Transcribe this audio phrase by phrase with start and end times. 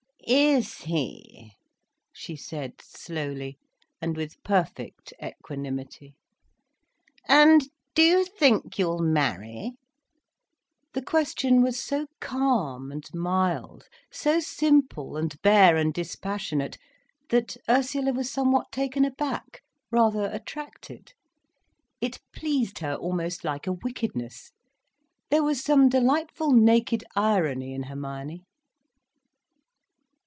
[0.27, 1.53] "Is he?"
[2.13, 3.57] she said slowly,
[4.01, 6.15] and with perfect equanimity.
[7.27, 9.73] "And do you think you will marry?"
[10.93, 16.77] The question was so calm and mild, so simple and bare and dispassionate
[17.29, 21.11] that Ursula was somewhat taken aback, rather attracted.
[21.99, 24.51] It pleased her almost like a wickedness.
[25.29, 28.43] There was some delightful naked irony in Hermione.